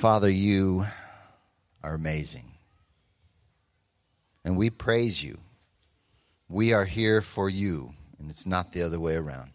[0.00, 0.86] Father, you
[1.82, 2.46] are amazing.
[4.46, 5.36] And we praise you.
[6.48, 9.50] We are here for you, and it's not the other way around.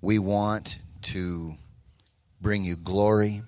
[0.00, 1.56] We want to
[2.40, 3.42] bring you glory.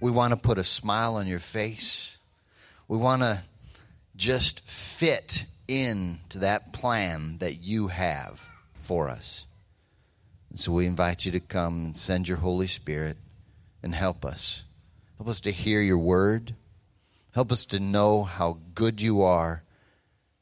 [0.00, 2.16] We want to put a smile on your face.
[2.88, 3.42] We want to
[4.16, 9.44] just fit into that plan that you have for us.
[10.48, 13.18] And so we invite you to come and send your Holy Spirit
[13.82, 14.64] and help us.
[15.16, 16.54] Help us to hear your word.
[17.32, 19.62] Help us to know how good you are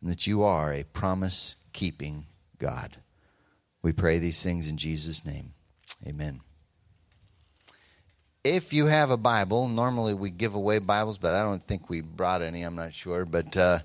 [0.01, 2.27] and that you are a promise keeping
[2.59, 2.97] God.
[3.83, 5.53] We pray these things in Jesus' name.
[6.07, 6.41] Amen.
[8.45, 12.01] If you have a Bible, normally we give away Bibles, but I don't think we
[12.01, 13.25] brought any, I'm not sure.
[13.25, 13.81] But uh,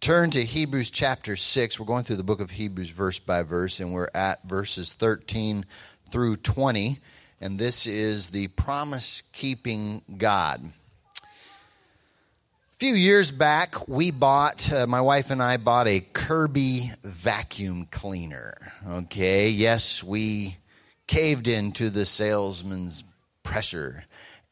[0.00, 1.80] turn to Hebrews chapter 6.
[1.80, 5.64] We're going through the book of Hebrews verse by verse, and we're at verses 13
[6.10, 6.98] through 20
[7.40, 10.60] and this is the promise keeping God.
[11.24, 17.86] A few years back, we bought, uh, my wife and I bought a Kirby vacuum
[17.90, 18.72] cleaner.
[18.86, 20.56] Okay, yes, we
[21.06, 23.02] caved into the salesman's
[23.42, 24.04] pressure.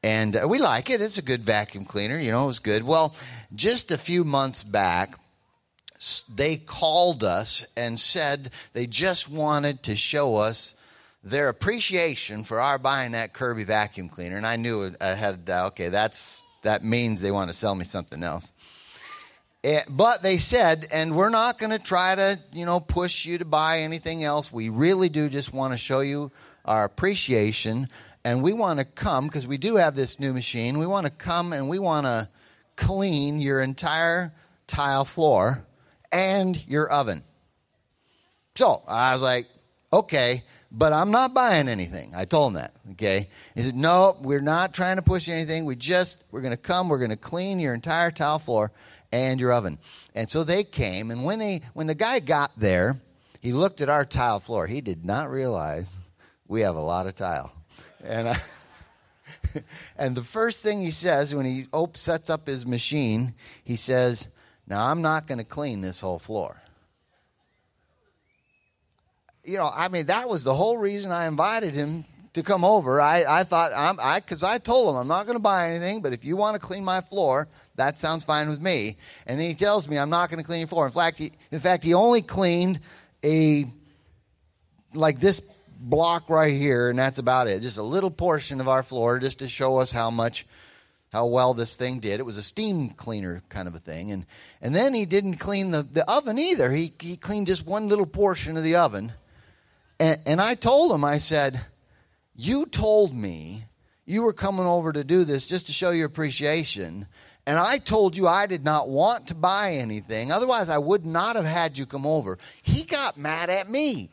[0.03, 1.01] And uh, we like it.
[1.01, 2.19] It's a good vacuum cleaner.
[2.19, 2.83] You know, it was good.
[2.83, 3.15] Well,
[3.55, 5.19] just a few months back,
[6.35, 10.81] they called us and said they just wanted to show us
[11.25, 15.65] their appreciation for our buying that Kirby vacuum cleaner, and I knew ahead, of that,
[15.67, 18.53] okay, that's that means they want to sell me something else.
[19.63, 23.25] It, eh, but they said, and we're not going to try to, you know, push
[23.25, 24.53] you to buy anything else.
[24.53, 26.31] We really do just want to show you
[26.67, 27.89] our appreciation,
[28.25, 30.79] and we want to come because we do have this new machine.
[30.79, 32.29] We want to come and we want to
[32.77, 34.33] clean your entire
[34.67, 35.65] tile floor
[36.13, 37.23] and your oven.
[38.57, 39.47] So I was like,
[39.93, 40.43] okay
[40.77, 42.13] but I'm not buying anything.
[42.17, 42.75] I told him that.
[42.93, 43.29] Okay.
[43.55, 45.65] He said, No, we're not trying to push anything.
[45.65, 48.73] We just, we're going to come, we're going to clean your entire tile floor
[49.13, 49.79] and your oven.
[50.15, 53.01] And so they came, and when, they, when the guy got there,
[53.41, 54.67] he looked at our tile floor.
[54.67, 55.97] He did not realize
[56.49, 57.53] we have a lot of tile.
[58.03, 58.37] And, I,
[59.97, 64.29] and the first thing he says when he sets up his machine, he says,
[64.67, 66.61] Now I'm not going to clean this whole floor
[69.45, 73.01] you know, I mean, that was the whole reason I invited him to come over.
[73.01, 76.03] I, I thought, I'm, I, because I told him I'm not going to buy anything,
[76.03, 78.97] but if you want to clean my floor, that sounds fine with me.
[79.27, 80.87] And then he tells me I'm not going to clean your floor.
[80.87, 82.81] In fact, he, in fact, he only cleaned
[83.25, 83.67] a
[84.95, 85.41] like this
[85.79, 87.61] block right here, and that's about it.
[87.61, 90.47] Just a little portion of our floor, just to show us how much,
[91.13, 92.21] how well this thing did.
[92.21, 94.27] It was a steam cleaner kind of a thing, and
[94.61, 96.71] and then he didn't clean the, the oven either.
[96.71, 99.13] He he cleaned just one little portion of the oven
[100.01, 101.61] and, and I told him, I said,
[102.35, 103.65] You told me
[104.05, 107.07] you were coming over to do this just to show your appreciation.
[107.47, 110.33] And I told you I did not want to buy anything.
[110.33, 112.39] Otherwise, I would not have had you come over.
[112.63, 114.09] He got mad at me.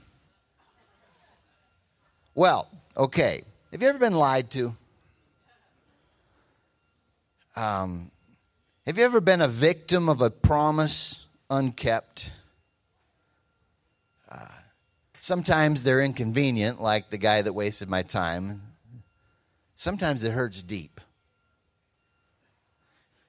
[2.35, 3.43] Well, okay.
[3.71, 4.75] Have you ever been lied to?
[7.55, 8.11] Um,
[8.85, 12.31] have you ever been a victim of a promise unkept?
[15.23, 18.63] Sometimes they're inconvenient, like the guy that wasted my time.
[19.75, 20.99] Sometimes it hurts deep.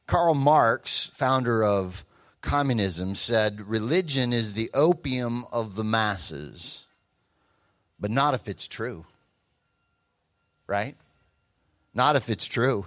[0.07, 2.07] Karl Marx, founder of
[2.41, 6.87] communism, said religion is the opium of the masses,
[8.01, 9.05] but not if it's true.
[10.67, 10.97] Right?
[11.93, 12.87] Not if it's true.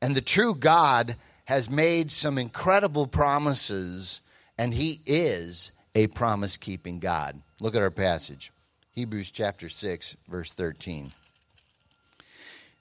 [0.00, 1.16] And the true God
[1.46, 4.20] has made some incredible promises,
[4.56, 7.42] and He is a promise keeping God.
[7.60, 8.52] Look at our passage
[8.92, 11.12] Hebrews chapter 6, verse 13.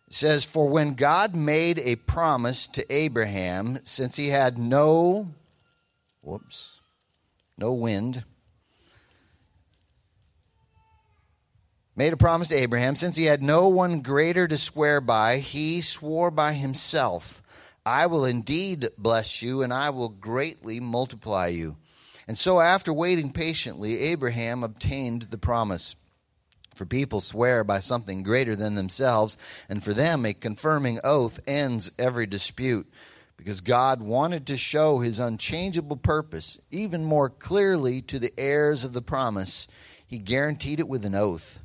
[0.07, 5.29] It says, For when God made a promise to Abraham, since he had no,
[6.21, 6.79] whoops,
[7.57, 8.23] no wind,
[11.95, 15.81] made a promise to Abraham, since he had no one greater to swear by, he
[15.81, 17.43] swore by himself,
[17.85, 21.77] I will indeed bless you, and I will greatly multiply you.
[22.27, 25.95] And so, after waiting patiently, Abraham obtained the promise.
[26.75, 29.37] For people swear by something greater than themselves,
[29.69, 32.87] and for them a confirming oath ends every dispute.
[33.37, 38.93] Because God wanted to show his unchangeable purpose even more clearly to the heirs of
[38.93, 39.67] the promise,
[40.05, 41.61] he guaranteed it with an oath.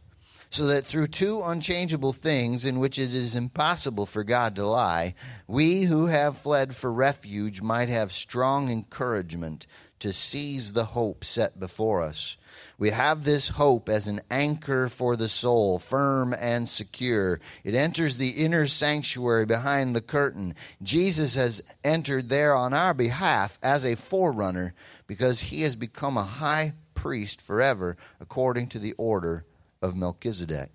[0.49, 5.15] So that through two unchangeable things in which it is impossible for God to lie,
[5.47, 9.67] we who have fled for refuge might have strong encouragement
[10.03, 12.37] to seize the hope set before us.
[12.77, 17.39] We have this hope as an anchor for the soul, firm and secure.
[17.63, 20.57] It enters the inner sanctuary behind the curtain.
[20.83, 24.75] Jesus has entered there on our behalf as a forerunner
[25.07, 29.47] because he has become a high priest forever according to the order
[29.81, 30.71] of Melchizedek.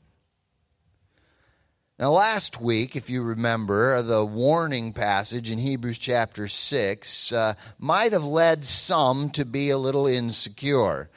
[2.00, 8.12] Now, last week, if you remember, the warning passage in Hebrews chapter 6 uh, might
[8.12, 11.10] have led some to be a little insecure.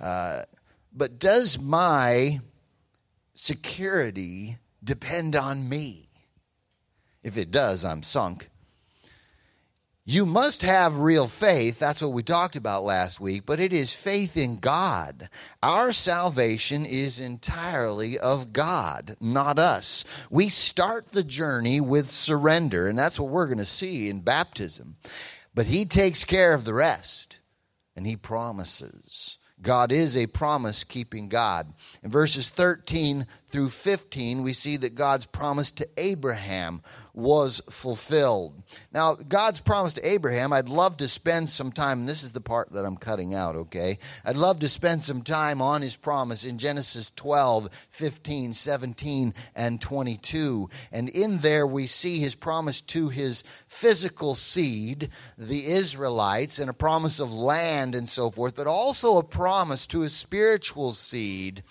[0.00, 0.42] Uh,
[0.92, 2.38] but does my
[3.34, 6.08] security depend on me?
[7.24, 8.48] If it does, I'm sunk.
[10.10, 11.78] You must have real faith.
[11.78, 15.28] That's what we talked about last week, but it is faith in God.
[15.62, 20.06] Our salvation is entirely of God, not us.
[20.30, 24.96] We start the journey with surrender, and that's what we're going to see in baptism.
[25.54, 27.40] But He takes care of the rest,
[27.94, 29.36] and He promises.
[29.60, 31.70] God is a promise keeping God.
[32.02, 36.82] In verses 13 through 15, we see that God's promise to Abraham
[37.14, 38.62] was fulfilled.
[38.92, 42.70] Now, God's promise to Abraham, I'd love to spend some time, this is the part
[42.72, 43.98] that I'm cutting out, okay?
[44.24, 49.80] I'd love to spend some time on his promise in Genesis 12, 15, 17, and
[49.80, 50.68] 22.
[50.92, 55.08] And in there, we see his promise to his physical seed,
[55.38, 60.00] the Israelites, and a promise of land and so forth, but also a promise to
[60.00, 61.62] his spiritual seed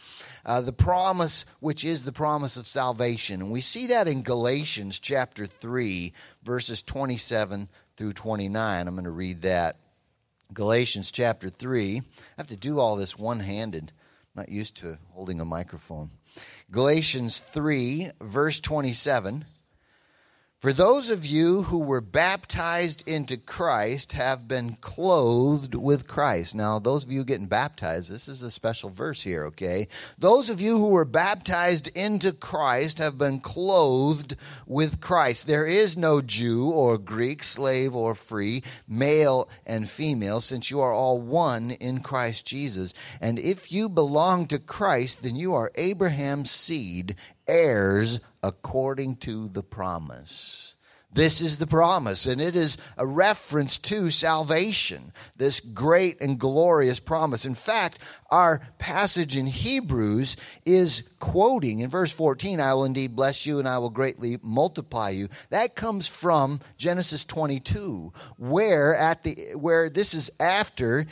[0.48, 3.42] uh, the promise which is the promise of salvation.
[3.42, 7.68] And we see that in Galatians chapter 3, verses 27
[7.98, 8.88] through 29.
[8.88, 9.76] I'm going to read that.
[10.54, 11.98] Galatians chapter 3.
[11.98, 12.02] I
[12.38, 13.92] have to do all this one handed.
[14.34, 16.12] Not used to holding a microphone.
[16.72, 19.46] Galatians 3, verse 27.
[20.60, 26.56] For those of you who were baptized into Christ have been clothed with Christ.
[26.56, 29.88] Now, those of you getting baptized, this is a special verse here, okay?
[30.18, 35.46] Those of you who were baptized into Christ have been clothed with Christ.
[35.46, 40.92] There is no Jew or Greek, slave or free, male and female, since you are
[40.92, 42.96] all one in Christ Jesus.
[43.22, 47.16] And if you belong to Christ, then you are Abraham's seed
[47.48, 50.68] heirs according to the promise.
[51.18, 57.00] This is the promise, and it is a reference to salvation, this great and glorious
[57.00, 57.44] promise.
[57.44, 57.98] In fact,
[58.30, 63.68] our passage in Hebrews is quoting in verse 14, I will indeed bless you and
[63.68, 65.30] I will greatly multiply you.
[65.50, 71.08] That comes from Genesis 22, where at the where this is after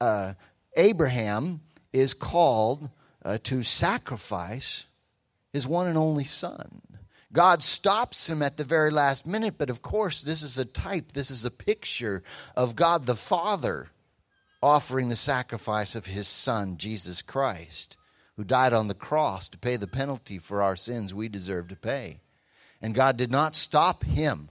[0.00, 0.32] uh,
[0.76, 1.60] Abraham
[1.92, 2.90] is called
[3.24, 4.87] uh, to sacrifice
[5.52, 6.82] his one and only son.
[7.32, 11.12] God stops him at the very last minute, but of course, this is a type,
[11.12, 12.22] this is a picture
[12.56, 13.88] of God the Father
[14.62, 17.96] offering the sacrifice of his son, Jesus Christ,
[18.36, 21.76] who died on the cross to pay the penalty for our sins we deserve to
[21.76, 22.20] pay.
[22.80, 24.48] And God did not stop him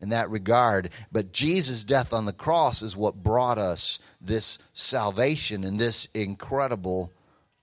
[0.00, 5.64] in that regard, but Jesus' death on the cross is what brought us this salvation
[5.64, 7.12] and this incredible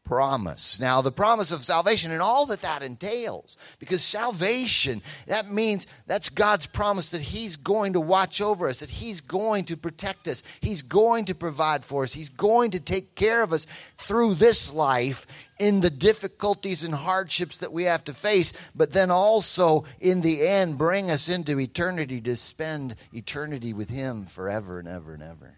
[0.06, 0.80] promise.
[0.80, 6.30] Now, the promise of salvation and all that that entails, because salvation, that means that's
[6.30, 10.44] God's promise that He's going to watch over us, that He's going to protect us,
[10.62, 13.66] He's going to provide for us, He's going to take care of us
[13.98, 15.26] through this life
[15.60, 20.48] in the difficulties and hardships that we have to face, but then also in the
[20.48, 25.58] end bring us into eternity to spend eternity with Him forever and ever and ever.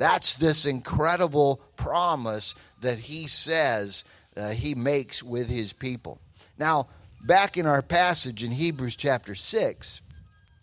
[0.00, 4.04] That's this incredible promise that he says
[4.34, 6.18] uh, he makes with his people.
[6.56, 6.88] Now,
[7.20, 10.00] back in our passage in Hebrews chapter 6,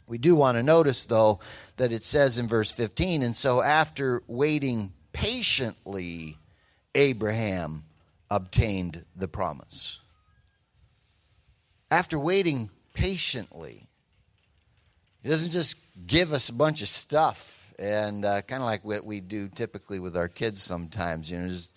[0.07, 1.39] we do want to notice, though,
[1.75, 6.39] that it says in verse 15, and so after waiting patiently,
[6.95, 7.83] Abraham
[8.31, 9.99] obtained the promise.
[11.91, 13.87] After waiting patiently,
[15.21, 15.77] he doesn't just
[16.07, 19.99] give us a bunch of stuff and uh, kind of like what we do typically
[19.99, 21.73] with our kids sometimes, you know, just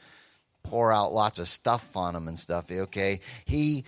[0.62, 2.70] pour out lots of stuff on them and stuff.
[2.70, 3.84] Okay, he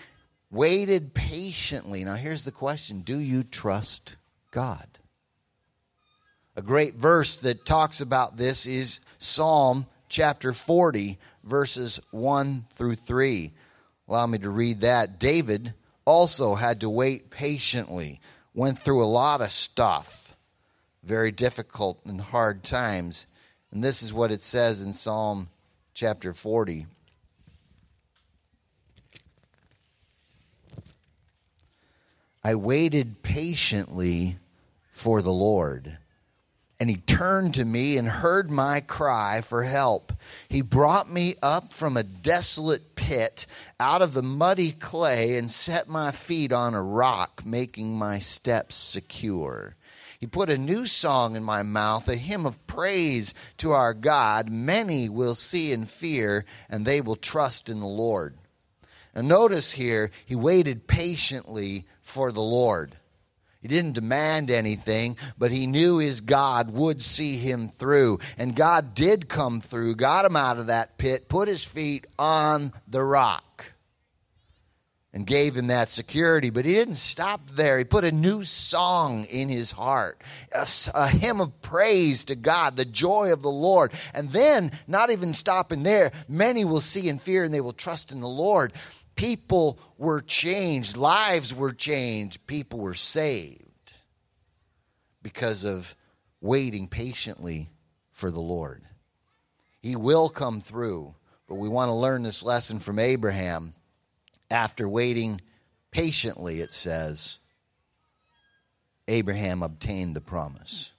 [0.50, 2.04] waited patiently.
[2.04, 4.16] Now, here's the question: Do you trust
[4.50, 4.87] God?
[6.54, 13.52] A great verse that talks about this is Psalm chapter 40, verses 1 through 3.
[14.07, 15.19] Allow me to read that.
[15.19, 15.73] David
[16.04, 18.21] also had to wait patiently,
[18.52, 20.31] went through a lot of stuff
[21.02, 23.26] very difficult and hard times.
[23.71, 25.49] And this is what it says in Psalm
[25.94, 26.87] chapter 40.
[32.44, 34.37] I waited patiently
[34.90, 35.97] for the Lord,
[36.80, 40.12] and he turned to me and heard my cry for help.
[40.49, 43.47] He brought me up from a desolate pit
[43.78, 48.75] out of the muddy clay and set my feet on a rock, making my steps
[48.75, 49.76] secure.
[50.22, 54.48] He put a new song in my mouth, a hymn of praise to our God.
[54.52, 58.36] Many will see and fear, and they will trust in the Lord.
[59.16, 62.94] And notice here, he waited patiently for the Lord.
[63.62, 68.20] He didn't demand anything, but he knew his God would see him through.
[68.38, 72.72] And God did come through, got him out of that pit, put his feet on
[72.86, 73.51] the rock,
[75.14, 76.50] and gave him that security.
[76.50, 77.78] But he didn't stop there.
[77.78, 82.76] He put a new song in his heart, a, a hymn of praise to God,
[82.76, 83.92] the joy of the Lord.
[84.14, 88.12] And then, not even stopping there, many will see and fear, and they will trust
[88.12, 88.73] in the Lord
[89.14, 93.95] people were changed, lives were changed, people were saved
[95.23, 95.95] because of
[96.40, 97.71] waiting patiently
[98.11, 98.83] for the Lord.
[99.81, 101.14] He will come through,
[101.47, 103.75] but we want to learn this lesson from Abraham.
[104.52, 105.40] After waiting
[105.90, 107.38] patiently, it says,
[109.09, 110.92] Abraham obtained the promise.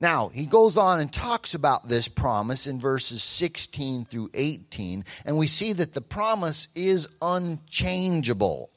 [0.00, 5.38] Now, he goes on and talks about this promise in verses 16 through 18, and
[5.38, 8.70] we see that the promise is unchangeable.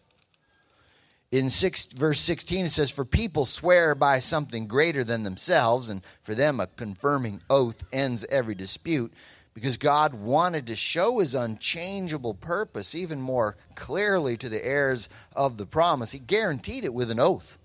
[1.32, 6.04] In six, verse 16, it says, For people swear by something greater than themselves, and
[6.22, 9.12] for them a confirming oath ends every dispute,
[9.54, 15.58] because God wanted to show his unchangeable purpose even more clearly to the heirs of
[15.58, 16.12] the promise.
[16.12, 17.58] He guaranteed it with an oath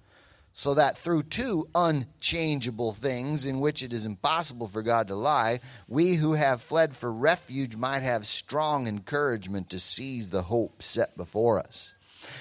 [0.52, 5.60] so that through two unchangeable things in which it is impossible for God to lie,
[5.86, 11.14] we who have fled for refuge might have strong encouragement to seize the hope set
[11.14, 11.92] before us.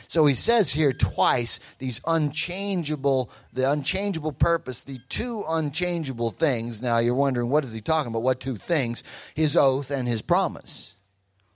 [0.08, 6.82] So he says here twice these unchangeable, the unchangeable purpose, the two unchangeable things.
[6.82, 8.24] Now you're wondering what is he talking about?
[8.24, 9.04] What two things?
[9.36, 10.96] His oath and his promise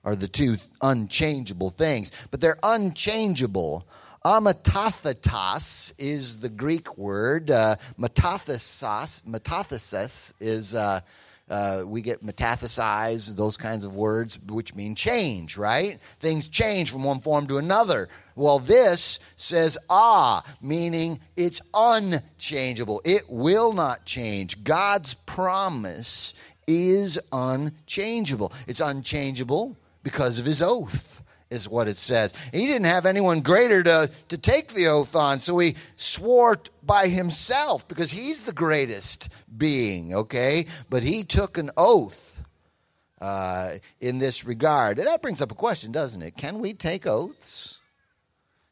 [0.04, 2.12] are the two unchangeable things.
[2.32, 3.88] But they're unchangeable
[4.26, 7.50] ametathetos is the Greek word.
[7.50, 11.00] Uh, metathesis, metathesis is, uh,
[11.50, 16.00] uh, we get metathesize, those kinds of words, which mean change, right?
[16.20, 18.10] Things change from one form to another.
[18.36, 23.02] Well, this says ah, meaning it's unchangeable.
[23.04, 24.64] It will not change.
[24.64, 26.34] God's promise
[26.68, 28.54] is unchangeable.
[28.68, 32.34] It's unchangeable because of his oath is what it says.
[32.52, 37.08] He didn't have anyone greater to, to take the oath on, so he swore by
[37.08, 40.68] himself because he's the greatest being, okay?
[40.90, 42.44] But he took an oath
[43.20, 44.98] uh, in this regard.
[44.98, 46.38] And that brings up a question, doesn't it?
[46.38, 47.80] Can we take oaths?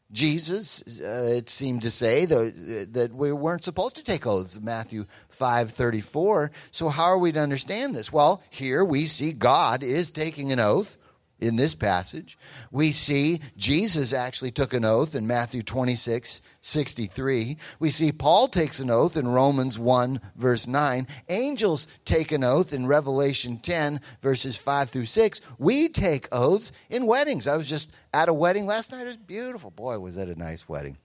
[0.10, 5.06] Jesus, uh, it seemed to say that, that we weren't supposed to take oaths, Matthew
[5.38, 6.52] 5.34.
[6.72, 8.14] So how are we to understand this?
[8.14, 10.98] Well, here we see God is taking an oath
[11.40, 12.38] in this passage.
[12.72, 17.58] We see Jesus actually took an oath in Matthew 26, 63.
[17.80, 21.08] We see Paul takes an oath in Romans 1, verse 9.
[21.30, 25.42] Angels take an oath in Revelation 10, verses 5 through 6.
[25.60, 27.48] We take oaths in weddings.
[27.48, 29.04] I was just at a wedding last night.
[29.04, 29.72] It was beautiful.
[29.72, 30.98] Boy, was that a nice wedding.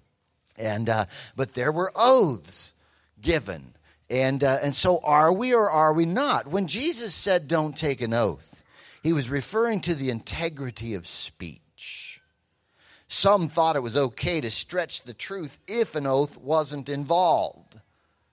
[0.56, 2.74] And, uh, but there were oaths
[3.20, 3.74] given.
[4.08, 6.46] And, uh, and so are we or are we not?
[6.46, 8.61] When Jesus said, don't take an oath,
[9.02, 12.20] he was referring to the integrity of speech.
[13.08, 17.80] Some thought it was okay to stretch the truth if an oath wasn't involved.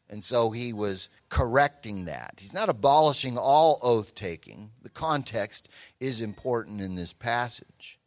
[0.10, 2.36] And so he was correcting that.
[2.38, 4.72] He's not abolishing all oath taking.
[4.82, 8.00] The context is important in this passage.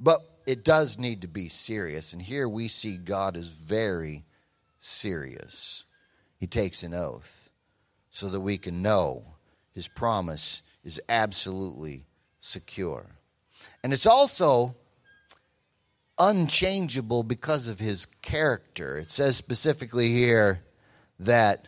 [0.00, 2.12] But it does need to be serious.
[2.12, 4.24] And here we see God is very
[4.78, 5.84] serious.
[6.38, 7.50] He takes an oath
[8.10, 9.24] so that we can know
[9.72, 12.04] his promise is absolutely
[12.38, 13.06] secure.
[13.82, 14.76] And it's also
[16.18, 18.96] unchangeable because of his character.
[18.96, 20.62] It says specifically here
[21.18, 21.66] that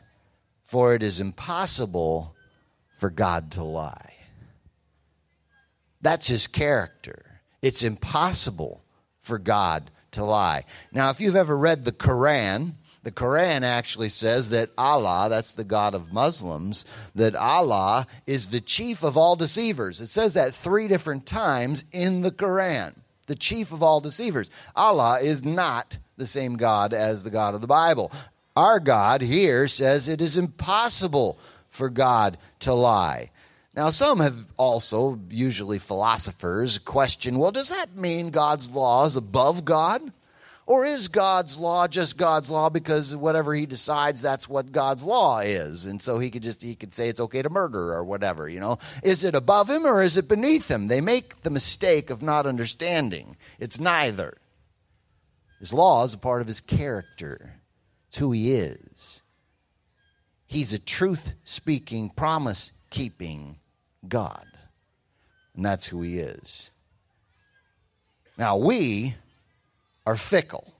[0.62, 2.34] for it is impossible
[2.94, 4.14] for God to lie.
[6.00, 7.40] That's his character.
[7.60, 8.82] It's impossible
[9.18, 10.64] for God to lie.
[10.92, 12.72] Now, if you've ever read the Quran,
[13.02, 18.60] the Quran actually says that Allah, that's the God of Muslims, that Allah is the
[18.60, 20.00] chief of all deceivers.
[20.00, 22.94] It says that three different times in the Quran.
[23.26, 24.50] The chief of all deceivers.
[24.74, 28.10] Allah is not the same God as the God of the Bible.
[28.56, 31.38] Our God here says it is impossible
[31.68, 33.30] for God to lie.
[33.74, 39.64] Now, some have also, usually philosophers, question well, does that mean God's law is above
[39.64, 40.12] God?
[40.68, 45.38] Or is God's law just God's law because whatever he decides, that's what God's law
[45.38, 45.86] is?
[45.86, 48.60] And so he could just, he could say it's okay to murder or whatever, you
[48.60, 48.76] know?
[49.02, 50.88] Is it above him or is it beneath him?
[50.88, 53.38] They make the mistake of not understanding.
[53.58, 54.36] It's neither.
[55.58, 57.62] His law is a part of his character,
[58.08, 59.22] it's who he is.
[60.44, 63.56] He's a truth speaking, promise keeping
[64.06, 64.46] God.
[65.56, 66.70] And that's who he is.
[68.36, 69.16] Now, we
[70.08, 70.72] are fickle.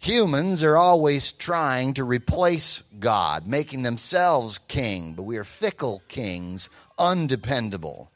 [0.00, 6.68] Humans are always trying to replace God, making themselves king, but we are fickle kings,
[6.98, 8.10] undependable.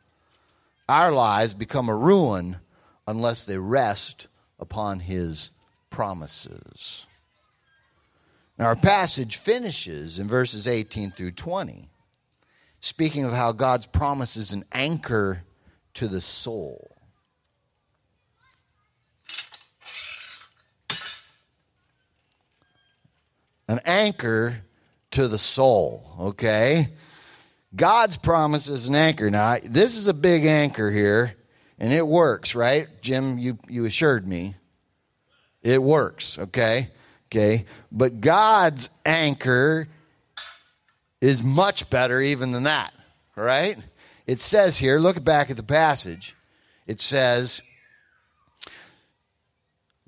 [0.89, 2.57] Our lives become a ruin
[3.07, 4.27] unless they rest
[4.59, 5.53] upon his
[5.89, 7.07] promises.
[8.59, 11.89] Now, our passage finishes in verses 18 through 20,
[12.81, 15.45] speaking of how God's promise is an anchor
[15.95, 16.96] to the soul.
[23.69, 24.63] An anchor
[25.13, 26.89] to the soul, okay?
[27.75, 29.31] God's promise is an anchor.
[29.31, 31.35] Now, this is a big anchor here,
[31.79, 32.89] and it works, right?
[33.03, 34.55] Jim, you, you assured me.
[35.63, 36.89] It works, okay?
[37.27, 37.67] Okay.
[37.91, 39.89] But God's anchor
[41.21, 42.93] is much better even than that,
[43.37, 43.79] right?
[44.27, 46.37] It says here, look back at the passage.
[46.87, 47.63] It says,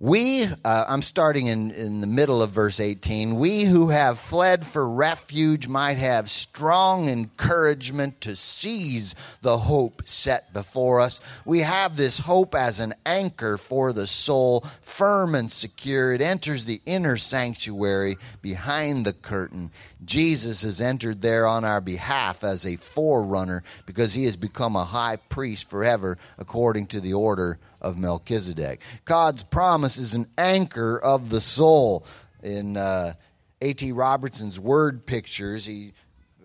[0.00, 3.35] we, uh, I'm starting in, in the middle of verse 18.
[3.35, 10.52] We who have fled for refuge might have strong encouragement to seize the hope set
[10.52, 11.21] before us.
[11.45, 16.12] We have this hope as an anchor for the soul, firm and secure.
[16.12, 19.73] It enters the inner sanctuary behind the curtain.
[20.05, 24.85] Jesus has entered there on our behalf as a forerunner because he has become a
[24.85, 28.80] high priest forever according to the order of Melchizedek.
[29.04, 32.06] God's promise is an anchor of the soul.
[32.42, 33.14] In uh,
[33.61, 33.92] A.T.
[33.92, 35.92] Robertson's word pictures, he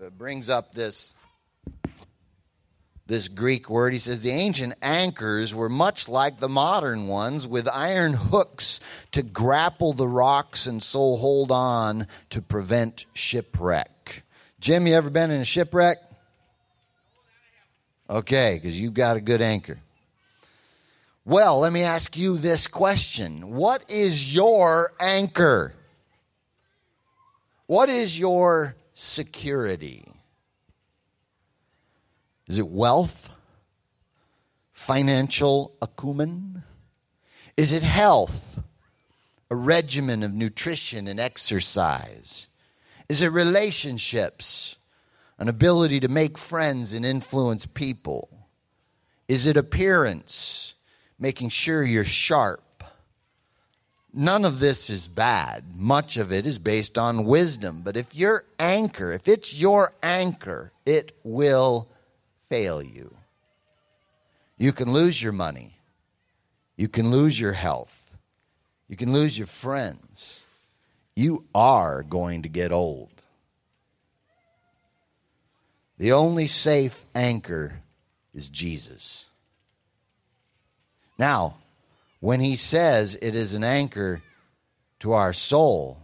[0.04, 1.14] uh, brings up this
[3.06, 3.94] this Greek word.
[3.94, 8.80] He says the ancient anchors were much like the modern ones with iron hooks
[9.12, 14.24] to grapple the rocks and so hold on to prevent shipwreck.
[14.60, 15.98] Jim, you ever been in a shipwreck?
[18.10, 19.80] Okay, because you've got a good anchor.
[21.26, 25.74] Well, let me ask you this question What is your anchor?
[27.66, 30.06] What is your security?
[32.48, 33.30] Is it wealth?
[34.74, 36.64] Financial acumen?
[37.56, 38.60] Is it health?
[39.50, 42.48] A regimen of nutrition and exercise?
[43.08, 44.76] Is it relationships?
[45.40, 48.30] An ability to make friends and influence people?
[49.30, 50.74] Is it appearance?
[51.20, 52.62] Making sure you're sharp.
[54.14, 55.64] None of this is bad.
[55.76, 57.82] Much of it is based on wisdom.
[57.84, 61.88] But if your anchor, if it's your anchor, it will
[62.48, 63.16] fail you.
[64.58, 65.78] You can lose your money.
[66.78, 68.16] You can lose your health.
[68.88, 70.44] You can lose your friends.
[71.16, 73.10] You are going to get old.
[75.98, 77.82] The only safe anchor
[78.34, 79.26] is Jesus.
[81.18, 81.56] Now,
[82.20, 84.22] when he says it is an anchor
[85.00, 86.04] to our soul,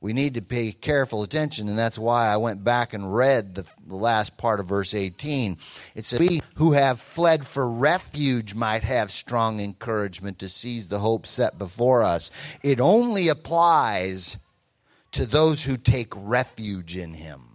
[0.00, 3.64] we need to pay careful attention, and that's why I went back and read the,
[3.84, 5.56] the, last part of verse 18.
[5.96, 11.00] It says, We who have fled for refuge might have strong encouragement to seize the
[11.00, 12.30] hope set before us.
[12.62, 14.38] It only applies
[15.12, 17.47] to those who take refuge in him.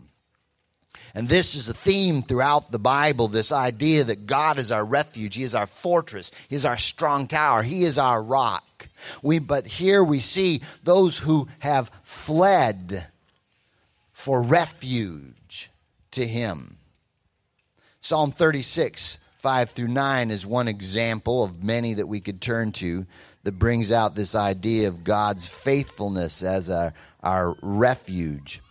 [1.15, 5.36] And this is a theme throughout the Bible this idea that God is our refuge,
[5.36, 8.89] He is our fortress, He is our strong tower, He is our rock.
[9.21, 13.08] We, but here we see those who have fled
[14.12, 15.69] for refuge
[16.12, 16.78] to Him.
[18.02, 23.06] Psalm 36, 5 through 9 is one example of many that we could turn to
[23.43, 28.62] that brings out this idea of God's faithfulness as our, our refuge.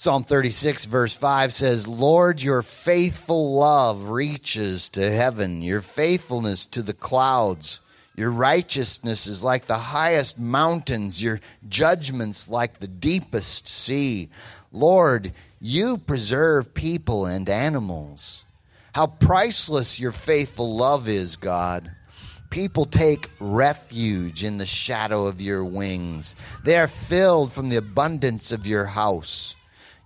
[0.00, 6.80] Psalm 36, verse 5 says, Lord, your faithful love reaches to heaven, your faithfulness to
[6.82, 7.82] the clouds.
[8.16, 14.30] Your righteousness is like the highest mountains, your judgments like the deepest sea.
[14.72, 18.46] Lord, you preserve people and animals.
[18.94, 21.92] How priceless your faithful love is, God.
[22.48, 26.36] People take refuge in the shadow of your wings.
[26.64, 29.56] They are filled from the abundance of your house.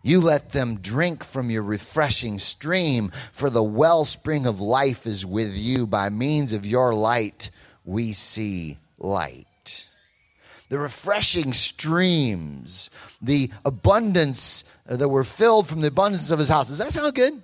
[0.04, 5.56] You let them drink from your refreshing stream, for the wellspring of life is with
[5.56, 5.86] you.
[5.86, 7.50] By means of your light,
[7.86, 9.86] we see light.
[10.68, 12.90] The refreshing streams,
[13.22, 16.68] the abundance uh, that were filled from the abundance of his house.
[16.68, 17.42] Does that sound good?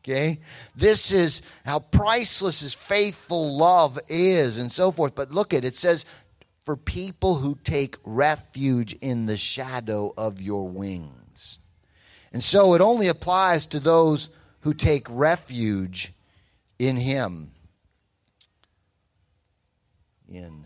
[0.00, 0.40] Okay?
[0.76, 5.14] This is how priceless his faithful love is and so forth.
[5.14, 6.04] But look at it, it says,
[6.64, 11.58] for people who take refuge in the shadow of your wings.
[12.32, 16.12] And so it only applies to those who take refuge
[16.78, 17.52] in him.
[20.28, 20.64] In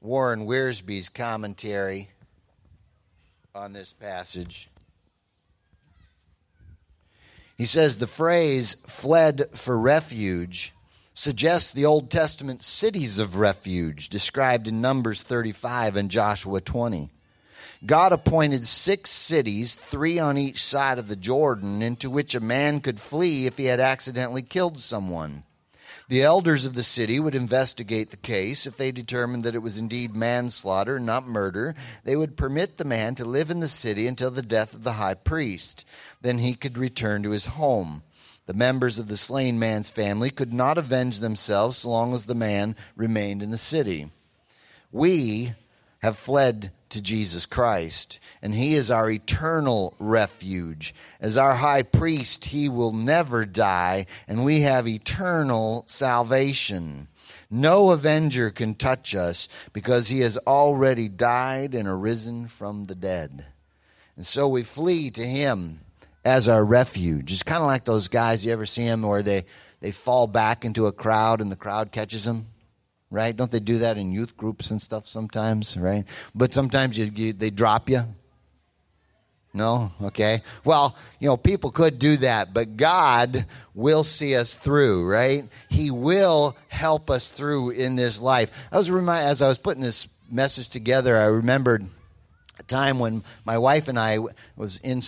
[0.00, 2.10] Warren Wiersbe's commentary
[3.54, 4.70] on this passage,
[7.58, 10.72] he says the phrase fled for refuge
[11.20, 17.10] suggests the Old Testament cities of refuge described in Numbers 35 and Joshua 20.
[17.84, 22.80] God appointed six cities, three on each side of the Jordan, into which a man
[22.80, 25.42] could flee if he had accidentally killed someone.
[26.08, 28.66] The elders of the city would investigate the case.
[28.66, 33.14] If they determined that it was indeed manslaughter, not murder, they would permit the man
[33.16, 35.84] to live in the city until the death of the high priest.
[36.22, 38.04] Then he could return to his home.
[38.50, 42.34] The members of the slain man's family could not avenge themselves so long as the
[42.34, 44.10] man remained in the city.
[44.90, 45.52] We
[46.00, 50.96] have fled to Jesus Christ, and He is our eternal refuge.
[51.20, 57.06] As our high priest, He will never die, and we have eternal salvation.
[57.52, 63.44] No avenger can touch us because He has already died and arisen from the dead.
[64.16, 65.82] And so we flee to Him
[66.24, 67.32] as our refuge.
[67.32, 69.44] It's kind of like those guys, you ever see them where they,
[69.80, 72.46] they fall back into a crowd and the crowd catches them?
[73.10, 73.36] right?
[73.36, 76.04] Don't they do that in youth groups and stuff sometimes, right?
[76.34, 78.02] But sometimes you, you, they drop you.
[79.52, 79.90] No?
[80.00, 80.42] Okay.
[80.64, 85.44] Well, you know, people could do that, but God will see us through, right?
[85.68, 88.68] He will help us through in this life.
[88.70, 91.84] I was remind as I was putting this message together, I remembered
[92.60, 94.18] a time when my wife and I
[94.54, 95.02] was in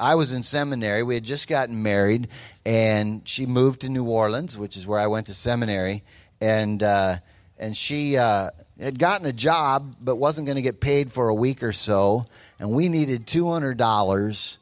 [0.00, 1.02] I was in seminary.
[1.02, 2.28] We had just gotten married,
[2.64, 6.02] and she moved to New Orleans, which is where I went to seminary.
[6.40, 7.16] And uh,
[7.58, 11.34] and she uh, had gotten a job but wasn't going to get paid for a
[11.34, 12.24] week or so,
[12.58, 14.56] and we needed $200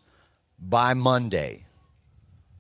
[0.59, 1.65] by Monday.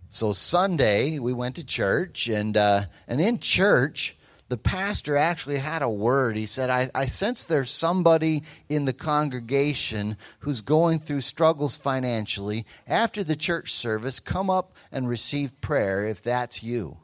[0.09, 4.17] So Sunday we went to church, and uh, and in church
[4.49, 6.37] the pastor actually had a word.
[6.37, 12.65] He said, I, I sense there's somebody in the congregation who's going through struggles financially.
[12.87, 16.97] After the church service, come up and receive prayer if that's you.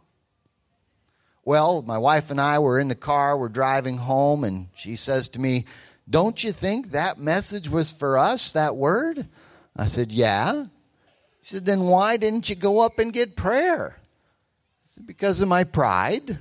[1.44, 5.28] Well, my wife and I were in the car, we're driving home, and she says
[5.28, 5.66] to me,
[6.08, 9.28] Don't you think that message was for us, that word?
[9.76, 10.66] I said, Yeah.
[11.42, 13.96] She said, Then why didn't you go up and get prayer?
[13.98, 16.38] I said, Because of my pride.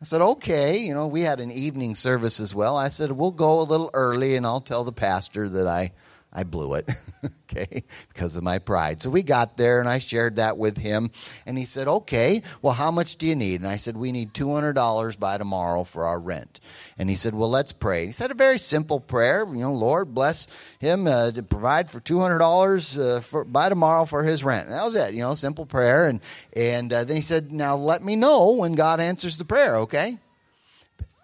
[0.00, 0.78] I said, okay.
[0.78, 2.76] You know, we had an evening service as well.
[2.76, 5.92] I said, we'll go a little early and I'll tell the pastor that I
[6.36, 6.90] I blew it,
[7.24, 9.00] okay, because of my pride.
[9.00, 11.10] So we got there and I shared that with him.
[11.46, 13.62] And he said, okay, well, how much do you need?
[13.62, 16.60] And I said, we need $200 by tomorrow for our rent.
[16.98, 18.04] And he said, well, let's pray.
[18.04, 20.46] He said a very simple prayer, you know, Lord, bless
[20.78, 24.66] him uh, to provide for $200 uh, for, by tomorrow for his rent.
[24.66, 26.06] And that was it, you know, simple prayer.
[26.06, 26.20] And,
[26.54, 30.18] and uh, then he said, now let me know when God answers the prayer, okay?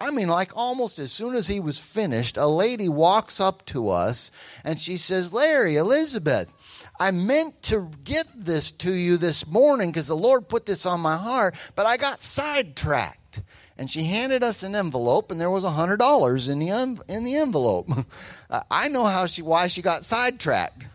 [0.03, 3.89] I mean, like almost as soon as he was finished, a lady walks up to
[3.89, 4.31] us
[4.65, 6.53] and she says, Larry, Elizabeth,
[6.99, 10.99] I meant to get this to you this morning because the Lord put this on
[10.99, 13.41] my heart, but I got sidetracked.
[13.77, 16.69] And she handed us an envelope, and there was a hundred dollars in the
[17.07, 17.89] in the envelope.
[18.69, 20.85] I know how she why she got sidetracked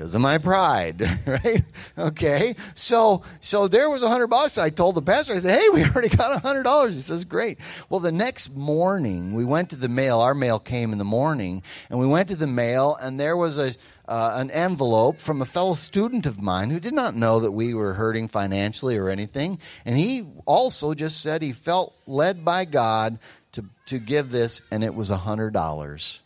[0.00, 1.62] because of my pride, right?
[1.98, 4.56] Okay, so so there was a hundred bucks.
[4.56, 7.26] I told the pastor, I said, "Hey, we already got a hundred dollars." He says,
[7.26, 7.58] "Great."
[7.90, 10.20] Well, the next morning we went to the mail.
[10.20, 13.58] Our mail came in the morning, and we went to the mail, and there was
[13.58, 13.74] a
[14.08, 17.74] uh, an envelope from a fellow student of mine who did not know that we
[17.74, 23.18] were hurting financially or anything, and he also just said he felt led by God
[23.52, 26.22] to to give this, and it was a hundred dollars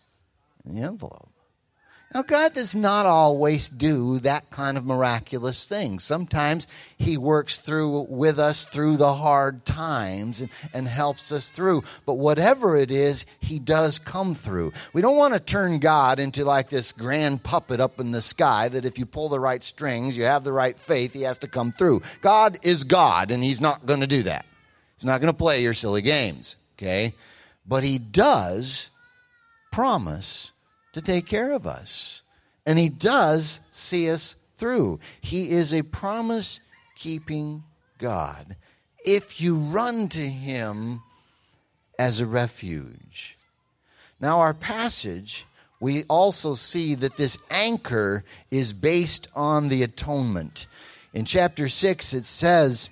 [0.64, 1.33] in the envelope.
[2.14, 5.98] Now, God does not always do that kind of miraculous thing.
[5.98, 11.83] Sometimes He works through with us through the hard times and, and helps us through.
[12.07, 14.72] But whatever it is, He does come through.
[14.92, 18.68] We don't want to turn God into like this grand puppet up in the sky
[18.68, 21.48] that if you pull the right strings, you have the right faith, He has to
[21.48, 22.03] come through.
[22.20, 24.46] God is God, and He's not going to do that.
[24.94, 27.12] He's not going to play your silly games, okay?
[27.66, 28.90] But He does
[29.72, 30.53] promise
[30.94, 32.22] to take care of us.
[32.66, 35.00] And He does see us through.
[35.20, 36.61] He is a promise
[36.96, 37.62] keeping
[37.98, 38.57] God.
[39.04, 41.02] If you run to Him
[41.98, 43.37] as a refuge.
[44.20, 45.46] Now, our passage,
[45.80, 50.66] we also see that this anchor is based on the atonement.
[51.12, 52.90] In chapter 6, it says,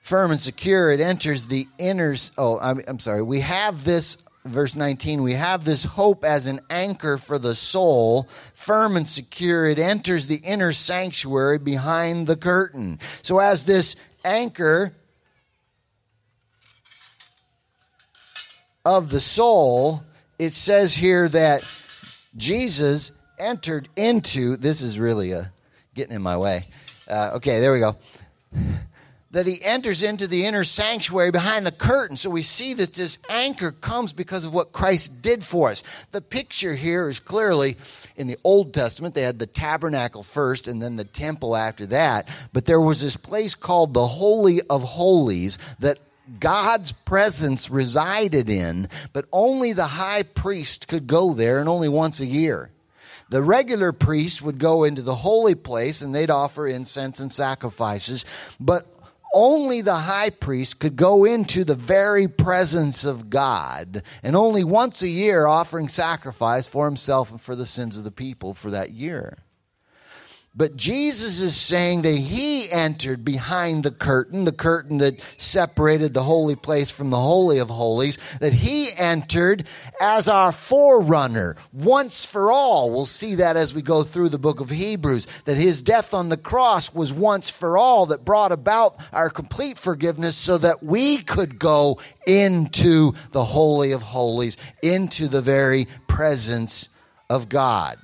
[0.00, 2.16] firm and secure, it enters the inner.
[2.36, 3.22] Oh, I'm, I'm sorry.
[3.22, 8.28] We have this verse 19, we have this hope as an anchor for the soul,
[8.52, 9.66] firm and secure.
[9.66, 12.98] It enters the inner sanctuary behind the curtain.
[13.22, 14.94] So, as this anchor
[18.84, 20.02] of the soul,
[20.38, 21.64] it says here that
[22.36, 25.52] Jesus entered into this is really a,
[25.94, 26.64] getting in my way.
[27.08, 27.96] Uh, okay, there we go
[29.34, 32.16] that he enters into the inner sanctuary behind the curtain.
[32.16, 35.82] So we see that this anchor comes because of what Christ did for us.
[36.12, 37.76] The picture here is clearly
[38.14, 42.28] in the Old Testament, they had the tabernacle first and then the temple after that.
[42.52, 45.98] But there was this place called the Holy of Holies that
[46.38, 52.20] God's presence resided in, but only the high priest could go there and only once
[52.20, 52.70] a year.
[53.30, 58.24] The regular priests would go into the holy place and they'd offer incense and sacrifices,
[58.60, 58.86] but
[59.34, 65.02] only the high priest could go into the very presence of God, and only once
[65.02, 68.90] a year offering sacrifice for himself and for the sins of the people for that
[68.90, 69.36] year.
[70.56, 76.22] But Jesus is saying that he entered behind the curtain, the curtain that separated the
[76.22, 79.64] holy place from the Holy of Holies, that he entered
[80.00, 82.92] as our forerunner once for all.
[82.92, 86.28] We'll see that as we go through the book of Hebrews, that his death on
[86.28, 91.18] the cross was once for all that brought about our complete forgiveness so that we
[91.18, 96.90] could go into the Holy of Holies, into the very presence
[97.28, 97.98] of God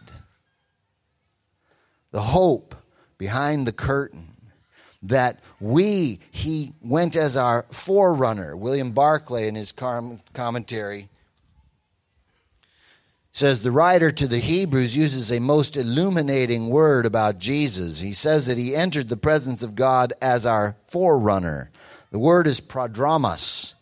[2.12, 2.74] the hope
[3.18, 4.28] behind the curtain
[5.02, 8.56] that we, he went as our forerunner.
[8.56, 11.08] William Barclay, in his commentary,
[13.32, 18.00] says the writer to the Hebrews uses a most illuminating word about Jesus.
[18.00, 21.70] He says that he entered the presence of God as our forerunner.
[22.10, 23.74] The word is prodromos.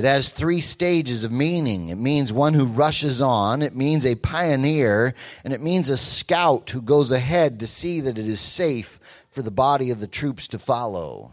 [0.00, 1.90] It has three stages of meaning.
[1.90, 6.70] It means one who rushes on, it means a pioneer, and it means a scout
[6.70, 10.48] who goes ahead to see that it is safe for the body of the troops
[10.48, 11.32] to follow.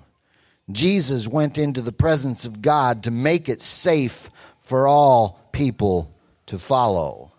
[0.70, 6.14] Jesus went into the presence of God to make it safe for all people
[6.48, 7.32] to follow.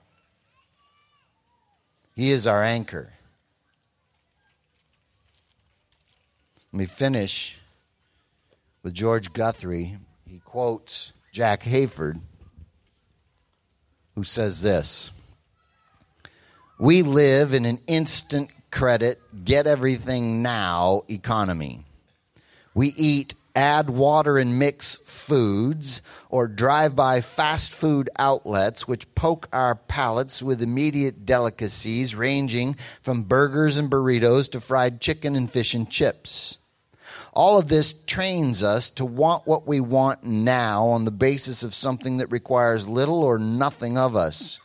[2.16, 3.12] He is our anchor.
[6.72, 7.58] Let me finish
[8.82, 12.20] with George Guthrie he quotes Jack Hayford,
[14.14, 15.10] who says this
[16.78, 21.84] We live in an instant credit, get everything now economy.
[22.74, 29.48] We eat add water and mix foods or drive by fast food outlets which poke
[29.52, 35.74] our palates with immediate delicacies ranging from burgers and burritos to fried chicken and fish
[35.74, 36.57] and chips.
[37.38, 41.72] All of this trains us to want what we want now on the basis of
[41.72, 44.58] something that requires little or nothing of us.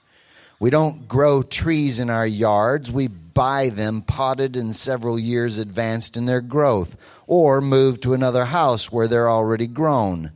[0.59, 6.17] We don't grow trees in our yards, we buy them potted and several years advanced
[6.17, 10.31] in their growth, or move to another house where they're already grown.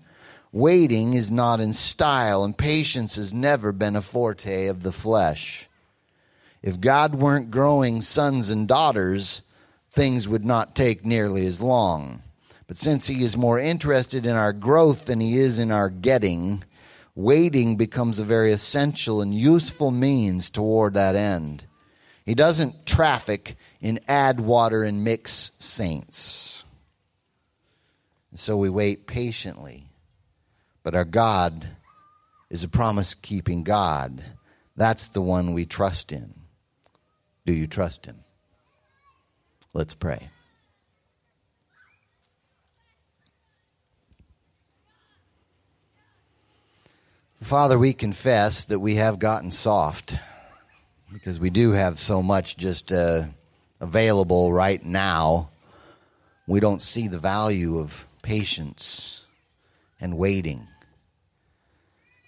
[0.52, 5.68] Waiting is not in style, and patience has never been a forte of the flesh.
[6.62, 9.42] If God weren't growing sons and daughters,
[9.90, 12.22] things would not take nearly as long.
[12.68, 16.64] But since he is more interested in our growth than he is in our getting,
[17.16, 21.66] waiting becomes a very essential and useful means toward that end.
[22.26, 26.66] He doesn't traffic in add water and mix saints.
[28.32, 29.88] And so we wait patiently.
[30.84, 31.68] But our God
[32.50, 34.22] is a promise keeping God.
[34.76, 36.34] That's the one we trust in.
[37.46, 38.26] Do you trust him?
[39.74, 40.30] Let's pray.
[47.42, 50.16] Father, we confess that we have gotten soft
[51.14, 53.26] because we do have so much just uh,
[53.80, 55.50] available right now.
[56.48, 59.24] We don't see the value of patience
[60.02, 60.68] and waiting.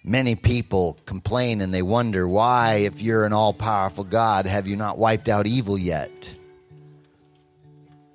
[0.04, 4.76] Many people complain and they wonder why, if you're an all powerful God, have you
[4.76, 6.36] not wiped out evil yet?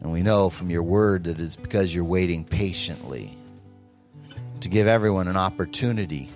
[0.00, 3.36] And we know from your word that it's because you're waiting patiently
[4.60, 6.30] to give everyone an opportunity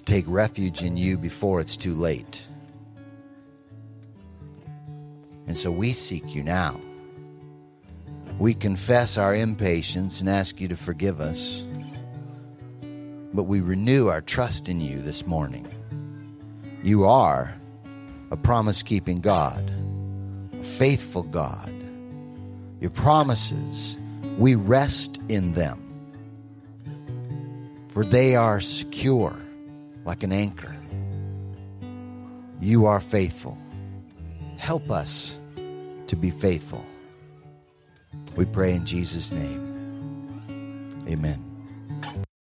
[0.00, 2.46] to take refuge in you before it's too late.
[5.46, 6.80] And so we seek you now.
[8.38, 11.62] We confess our impatience and ask you to forgive us.
[13.34, 15.68] But we renew our trust in you this morning.
[16.82, 17.54] You are
[18.30, 19.70] a promise keeping God,
[20.58, 21.74] a faithful God.
[22.80, 23.98] Your promises,
[24.38, 25.78] we rest in them,
[27.88, 29.36] for they are secure
[30.10, 30.74] like an anchor.
[32.60, 33.56] You are faithful.
[34.56, 35.38] Help us
[36.08, 36.84] to be faithful.
[38.34, 39.62] We pray in Jesus' name.
[41.08, 41.49] Amen.